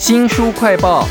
[0.00, 1.06] 新书快报。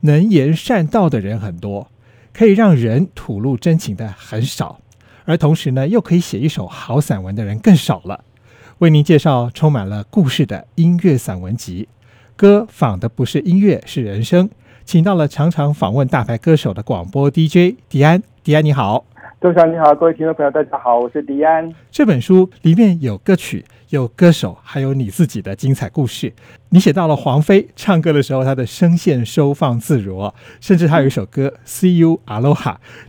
[0.00, 1.90] 能言善道的人很多，
[2.32, 4.80] 可以让人吐露真情的很少，
[5.26, 8.24] 而同时呢，又可以写一首好散文的人更少了。
[8.78, 11.86] 为您介绍充满了故事的音乐散文集，
[12.34, 14.48] 歌仿的不是音乐，是人生。
[14.86, 19.04] 请到了常常访问大牌歌手的广播 DJ 迪安，迪安你好。
[19.38, 21.70] 周翔你好，各位听众朋友，大家好，我是迪安。
[21.90, 26.32] 这本书里面有歌曲，有歌手，还有你自己的精彩故事。
[26.70, 32.54] 你写到了黄飞唱歌的时候，他的声线收放自如哦，甚至还有一首歌《See You Aloha》。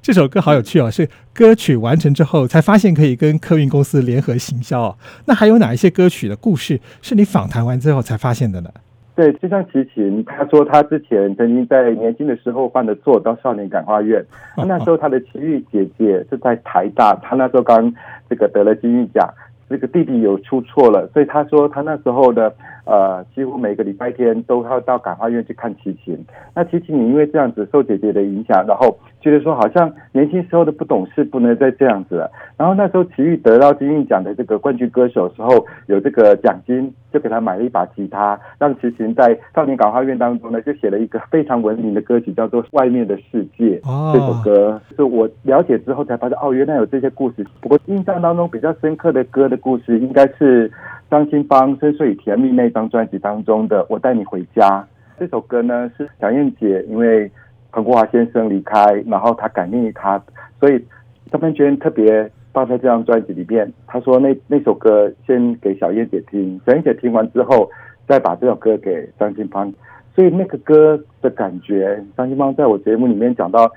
[0.02, 4.98] 这首歌好有趣哦，是歌曲完成之后才发现可以跟客运公司联合行销哦。
[5.28, 8.70] 那还有哪一些歌曲的故事是你访谈完之后才发现的呢？
[9.18, 14.24] 对，就像齐秦，他说他之前曾经在年轻的时候犯的错，到少年感化院。
[14.68, 17.92] 那时候他的奇遇姐姐是在台大，他那时候刚
[18.30, 19.28] 这个得了金玉奖，
[19.68, 22.54] 这个弟弟有出错了，所以他说他那时候的。
[22.88, 26.18] 呃，几乎每个礼拜天都要到感化院去看齐秦。
[26.56, 32.32] 那齐秦，你因为这样子受姐姐的影响，然后觉得说好像年轻时候的不懂事不能再这样子了。
[32.58, 43.80] 然后那时候齐豫得到金韵奖的这个冠军歌手时候，有这个奖金，就给他买了一把吉他，让齐秦在少年感化院当中呢，就写了一个非常文明的歌曲，叫做《外面的世界》。
[43.90, 47.46] 哦，这首歌是我了解之后才发现，哦，原来有这些故事。
[47.60, 50.72] 不过印象当中比较深刻的歌的故事，应该是。
[51.10, 54.82] 张清芳《深邃与甜蜜》那张专辑当中的《我带你回家》
[55.18, 57.32] 这首歌呢，是小燕姐因为
[57.72, 60.22] 彭国华先生离开，然后她感念于他，
[60.60, 60.84] 所以
[61.32, 63.72] 张曼娟特别放在这张专辑里面。
[63.88, 67.70] 她说那那首歌先给小燕姐听，小燕姐听完之后，
[68.06, 69.74] 再把这首歌给张清芳。
[70.14, 73.72] 所以那个歌的感觉，张清芳在我节目里面讲到，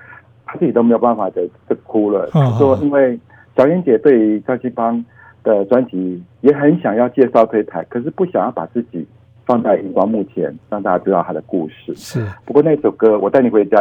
[0.45, 2.29] 她自己都没有办法的就哭了。
[2.33, 3.17] 她说因为
[3.57, 5.05] 小燕姐对于张清芳。
[5.43, 9.07] 的专辑也很想要介绍推台，可是不想要把自己
[9.47, 11.95] 放在荧光幕前，让大家知道他的故事。
[11.95, 13.77] 是，不过那首歌《我带你回家》。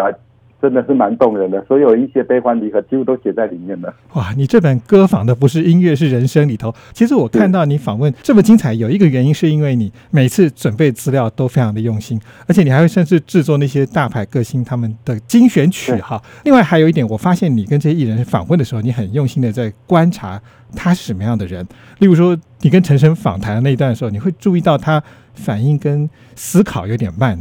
[0.62, 3.94] 真的是蛮动人的，所有一些悲欢离合几乎都写在里面了。
[4.14, 6.74] 哇，你这本歌访的不是音乐，是人生里头。
[6.94, 16.22] 其实我看到你访问这么精彩，有一个原因是因为你每次准备资料都非常的用心，而且你还会甚至制作那些大牌歌星他们的精选曲哈。
[16.44, 20.42] 另外还有一点，我发现你跟这些艺人访问的时候，你很用心的在观察
[20.76, 21.66] 他是什么样的人。
[22.00, 25.02] 例如说，你跟陈升访谈的那一段的时候，你会注意到他
[25.34, 27.40] 反应跟思考有点慢。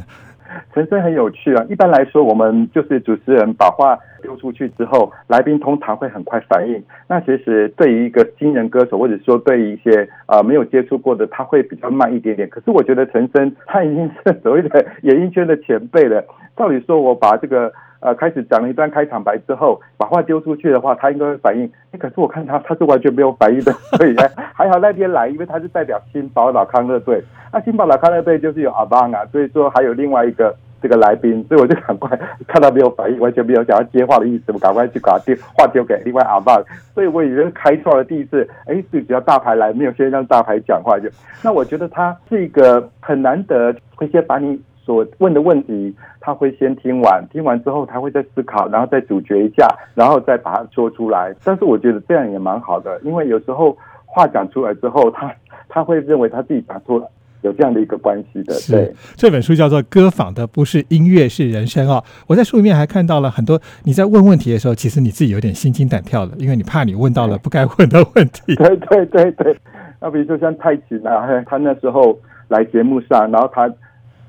[0.78, 1.66] 陈升很有趣啊！
[1.68, 6.80] 一般来说，我们就是主持人把话丢出去之后，来宾通常会很快反应。
[7.08, 12.48] 那其实对于一个新人歌手，或者说对于一些呃没有接触过的，他会比较慢一点点。
[12.48, 16.24] 可是我觉得陈升他已经是所谓的演艺圈的前辈了。
[16.56, 21.68] 照理说，我把这个呃开始讲了一段开场白之后，把话丢出去的话，他应该会反应。
[21.90, 24.14] 哎，可是我看他他是完全没有反应的，所以
[24.54, 27.20] 还好那天来，因为他是代表新宝老康乐队。
[27.52, 30.54] 那新宝老康乐队就是有阿邦啊，所以说还有另外一个。
[30.80, 36.56] 这个来宾，所以我就赶快看到没有反应，完全没有想要接话的意思，我赶快去把电话丢给另外阿爸。
[36.94, 41.08] 所以我已经开创了第一次，哎，是比较大牌来，没有先让大牌讲话就。
[41.42, 51.34] 那我觉得他是一个很难得，会先把你所问的问题，他会先听完，听完之后他会再思考，然后再咀嚼一下，然后再把它说出来。
[51.44, 55.32] 但是我觉得这样也蛮好的，因为有时候话讲出来之后，他
[55.68, 57.08] 他会认为他自己讲错了。
[57.42, 58.92] 有这样的一个关系的，对。
[59.14, 62.02] 这本书叫做《歌坊的不是音乐是人生》哦。
[62.26, 68.54] 我在书里面还看到了很多你在问问题的时候，其实你自己有点心惊胆跳的，因为你怕你问到了不该问的问题。
[68.56, 69.56] 对对对对。
[70.00, 72.18] 那比如说像泰琴啊，他那时候
[72.48, 73.72] 来节目上，然后他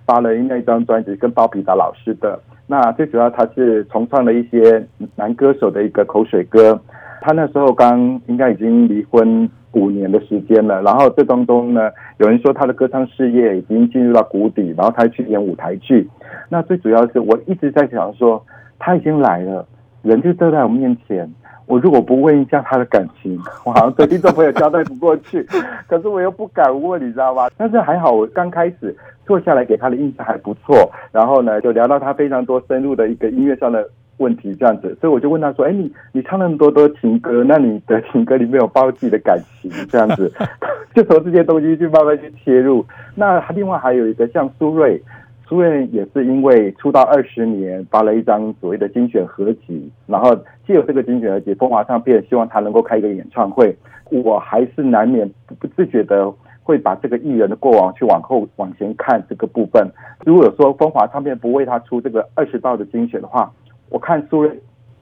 [0.06, 2.40] 发了那张专辑，跟包比达老师的。
[2.68, 6.80] 那最主要他是重创了一些男歌手的一个口水歌。
[7.22, 9.50] 他那时候刚应该已经离婚。
[9.74, 16.10] 五年的时间了，然后这当中呢，有人说他的歌唱事业已经进入到谷底，然后他去演舞台剧。
[16.50, 18.44] 那最主要是我一直在想说，
[18.80, 19.64] 他已经来了，
[20.02, 21.32] 人就站在我面前，
[21.68, 25.48] 我如果不问一下他的感情，我好像对听众朋友交代不过去。
[25.88, 27.48] 可是我又不敢问，你知道吗？
[27.56, 28.98] 但是还好，我刚开始
[29.28, 33.88] 坐下来给他的印象还不错，然后呢，就聊到他非常多深入的一个音乐上的。
[34.20, 40.32] 问题这样子，所以我就问他说：“哎，你你唱那么多多情歌，那你的情歌里面有包自己的感情这样子，
[40.96, 42.86] 就从这些东西去慢慢去切入。
[43.16, 45.02] 那另外还有一个像苏芮，
[45.48, 50.36] 苏芮也是因为出道二十年，发了一张所谓的精选合集，然后
[50.68, 53.76] 借由这个精选合集，风华唱片希望他能够开一个演唱会。
[54.12, 55.30] 我还是难免
[55.60, 56.32] 不自觉的
[56.64, 59.88] 会把这个艺人的过往去往后往前看这个部分。
[60.26, 63.52] 如果说风华唱片不为他出这个二十道的精选的话，
[63.90, 64.52] 我看苏芮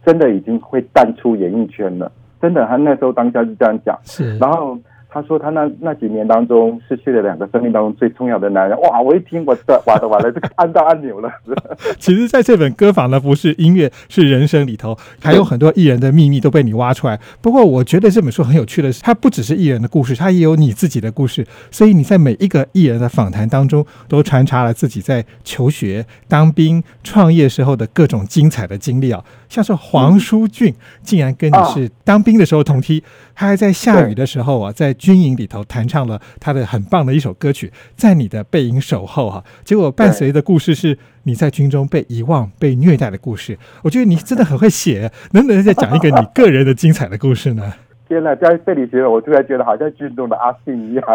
[0.06, 2.12] 真的已经会淡出演艺圈了，
[2.42, 3.98] 真的，他那时候当下就这样讲。
[4.04, 4.78] 是，然后
[5.10, 8.80] 他说他那那几年当中失去了两个生命当中最重要的男人。
[8.82, 9.02] 哇！
[9.08, 11.32] 我一听，我这完了完了，这个按到按钮了。
[11.98, 17.20] 其实，在这本歌坊呢，不是音乐，是人生里头，还有很多艺人的秘密都被你挖出来。
[17.42, 21.46] 不过，我觉得这本书很有趣的是，它不只是艺人的故事，它也有你自己的故事。
[21.72, 29.24] 所以你在每一个艺人的访谈当中，都穿插了自己在求学、当兵、创业时候的各种精彩的经历啊。
[29.48, 33.02] 像是黄舒骏，竟然跟你是当兵的时候同梯，
[33.34, 39.44] 他还在下雨的时候啊，在军营里头弹唱了他的很棒的一首歌曲，在你的背影守候哈。
[39.64, 43.58] 结果伴随的故事是你在军中被遗忘、被虐待的故事。
[43.84, 47.74] 我觉得你真的很会写，能不能再讲一个你个人的精彩的故事呢？
[48.08, 51.06] 天哪，在这里觉得我突然觉得好像军中的阿信一样。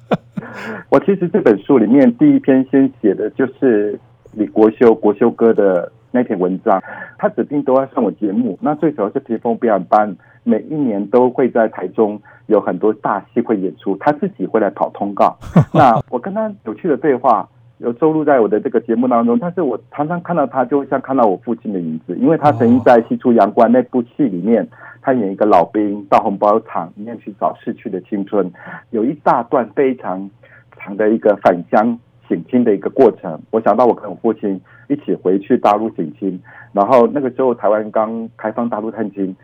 [0.88, 3.98] 我其实这本书里面第一篇先写的就是
[4.32, 6.82] 李国修国修哥的那篇文章，
[7.18, 8.58] 他指定都要上我节目。
[8.60, 15.36] 那最主要是屏风表演班每一年都会在台中有很多大戏会演出，他自己会来跑通告。
[15.74, 17.48] 那我跟他有趣的对话
[17.78, 24.66] 有收录在我的这个节目当中，但是我常常看到他就像看到我父亲的影子，因为他曾经在《西出阳关》那部戏里面。
[25.02, 28.50] 他演一个老兵到红包厂里面去找逝去的青春，
[28.90, 30.28] 有一大段非常
[30.76, 31.96] 长的一个返乡
[32.28, 33.40] 省亲的一个过程。
[33.50, 36.40] 我想到我跟我父亲一起回去大陆省亲，
[36.72, 39.34] 然后那个时候台湾刚开放大陆探亲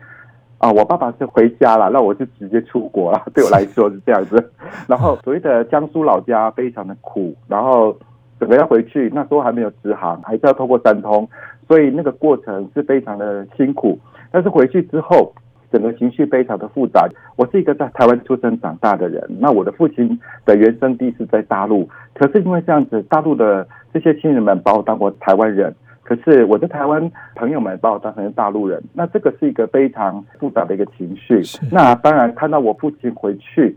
[0.57, 3.21] 啊，我爸爸是回家了，那我就直接出国了。
[3.33, 4.51] 对我来说是这样子。
[4.87, 7.95] 然后所谓的江苏老家非常的苦，然后
[8.39, 11.27] 整个要回去，那时候还没有直航，还是要透过三通，
[11.67, 13.99] 所以那个过程是非常的辛苦。
[14.31, 15.33] 但是回去之后。
[15.73, 17.09] 整个情绪非常的复杂。
[17.35, 25.73] 我是一个在台湾出生长大的人，那我的父亲的原生地是在大陆，可是因为这样子，大陆的这些亲人们把我当过台湾人，
[26.03, 31.41] 可是我的台湾朋友们把我当成大陆人，那这个是一个非常复杂的一个情绪。
[31.71, 33.75] 那当然看到我父亲回去。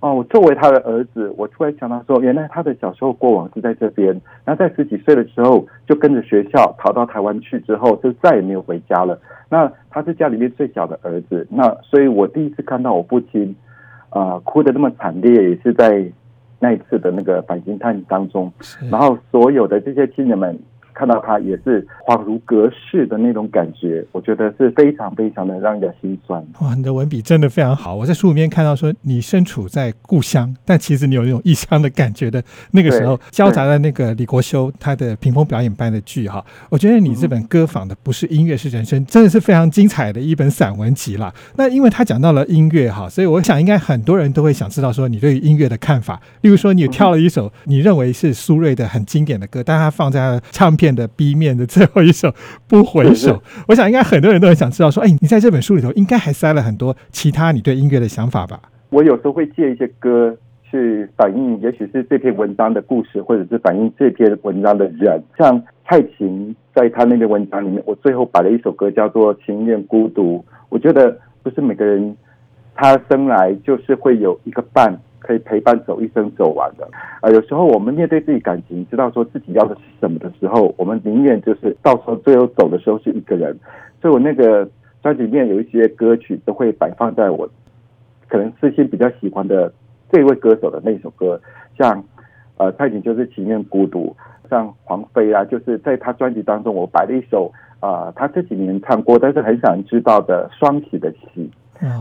[0.00, 4.18] 哦，我作为他的儿子，我突然想到说，原来他的小时候过往是在这边。
[4.46, 9.20] 那在十几岁的时候，就跟着学校逃到台湾去，之后就再也没有回家了。
[9.50, 13.54] 那他是家里面最小的儿子，那所以我第一次看到我父亲，
[14.08, 16.04] 啊，哭的那么惨烈，也是在
[16.58, 18.50] 那一次的那个反星探当中。
[18.90, 20.58] 然后所有的这些亲人们。
[21.00, 26.44] 看到他也是恍如隔世的那种感觉，我觉得是非常非常的让人心酸。
[26.60, 27.94] 哇，你的文笔真的非常好。
[27.96, 32.42] 我在书里面看到说，你身处在故乡，但其实你有那种异乡的感觉的。
[32.72, 41.32] 那个时候，交杂了那个李国修他的屏风表演班的剧哈，我觉得你这本歌坊的不是音乐是人生，真的是非常精彩的一本散文集了。
[41.56, 46.20] 那因为他讲到了音乐哈，所以我想应该很多人都会想知道说你对音乐的看法。
[46.42, 50.89] 例如说，你跳了一首你认为是苏芮的很经典的歌，但他放在唱片。
[50.94, 52.28] 的 B 面的最后一首
[52.68, 53.36] 《不回首》，
[53.68, 58.60] 我想应该很多人都很想知道，说，哎，你在这本书里头应该还塞了很多其他你对音乐的想法吧？
[58.90, 60.36] 我有时候会借一些歌
[60.70, 65.22] 去反映，也许是这篇文章的故事，或者是反映这篇文章的人。
[65.38, 70.38] 像蔡琴在她那篇文章里面，我最后摆了一首歌叫做《情愿孤独》。
[70.68, 72.16] 我觉得不是每个人
[72.74, 75.00] 他生来就是会有一个伴。
[75.20, 76.88] 可以陪伴走一生走完的
[77.20, 83.56] 啊，有时候我们面对自己感情，知道说自己要的是什么的时候，我们宁愿就是到时候最后走的时候是一个人。
[84.00, 84.68] 所以我那个
[85.02, 87.48] 专辑里面有一些歌曲都会摆放在我
[88.28, 89.72] 可能私心比较喜欢的
[90.10, 91.40] 这位歌手的那首歌，
[91.78, 92.02] 像
[92.56, 94.16] 呃蔡琴就是情愿孤独，
[94.48, 101.50] 像黄飞啊，就是在他专辑当中我摆了一首啊他这几年唱过但是很少人知道的双喜的喜。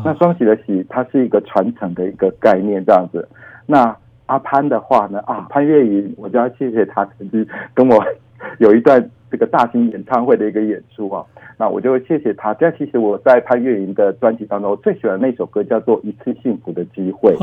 [0.04, 3.28] 那双喜的喜，它是一个传承的一个概念，这样子。
[3.66, 3.96] 那
[4.26, 5.20] 阿潘的话呢？
[5.26, 8.04] 啊，潘越云，我就要谢谢他曾经跟我
[8.60, 11.24] 有一段这个大型演唱会的一个演出啊。
[11.58, 12.54] 那我就会谢谢他。
[12.54, 17.36] 这样其实我在潘越云的专辑当中，我最喜欢那首歌叫做《一次幸福的机会》。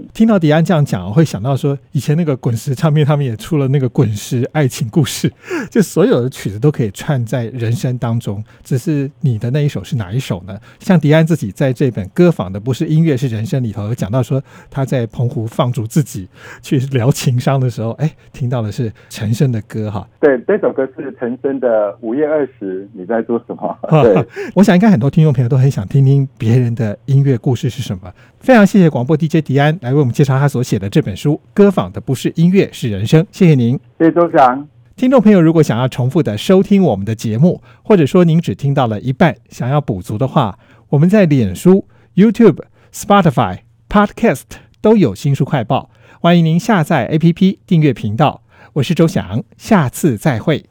[0.14, 5.30] 听到迪安这样讲，我会想到说，以前那个滚石唱片他们也出了那个滚石爱情故事，
[5.70, 8.42] 就所有的曲子都可以串在人生当中。
[8.62, 10.58] 只是你的那一首是哪一首呢？
[10.78, 16.26] 像迪安自己在这本歌坊的不是音乐是人生里头有讲到说，他在澎湖放逐自己
[16.62, 20.08] 去聊情商的时候，哎，听到的是陈升的歌哈。
[20.18, 23.78] 对，这首歌是陈升的《午夜二十》，你在做什么。
[24.02, 28.10] 对，我想应该很多听众朋友都很想听听别人的音乐故事是什么。
[28.38, 33.22] 非常谢谢广播 DJ 迪安来为我们介绍他所写的这本书《歌坊的不是音乐是人生》。
[33.30, 34.66] 谢谢您，谢谢周翔。
[34.96, 40.58] 听众朋友，如果想要重复的收听我们的节目，或者说您只听到了一半，想要补足的话，
[40.88, 41.84] 我们在脸书、
[42.14, 42.60] YouTube、
[42.94, 43.58] Spotify、
[43.90, 44.44] Podcast
[44.80, 48.42] 都有新书快报，欢迎您下载 APP 订阅频道。
[48.74, 50.69] 我是周翔，下次再会。